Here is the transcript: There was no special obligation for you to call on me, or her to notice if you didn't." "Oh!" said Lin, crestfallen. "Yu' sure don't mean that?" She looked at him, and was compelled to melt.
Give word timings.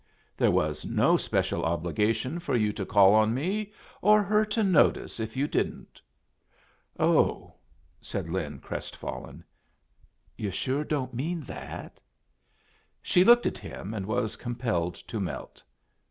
There 0.35 0.49
was 0.49 0.83
no 0.83 1.15
special 1.15 1.63
obligation 1.63 2.39
for 2.39 2.55
you 2.55 2.73
to 2.73 2.87
call 2.87 3.13
on 3.13 3.35
me, 3.35 3.71
or 4.01 4.23
her 4.23 4.43
to 4.45 4.63
notice 4.63 5.19
if 5.19 5.37
you 5.37 5.47
didn't." 5.47 6.01
"Oh!" 6.99 7.53
said 8.01 8.27
Lin, 8.27 8.57
crestfallen. 8.61 9.43
"Yu' 10.35 10.49
sure 10.49 10.83
don't 10.83 11.13
mean 11.13 11.41
that?" 11.41 11.99
She 13.03 13.23
looked 13.23 13.45
at 13.45 13.59
him, 13.59 13.93
and 13.93 14.07
was 14.07 14.37
compelled 14.37 14.95
to 14.95 15.19
melt. 15.19 15.61